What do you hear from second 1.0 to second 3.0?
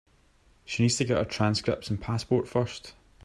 get her transcripts and passport first.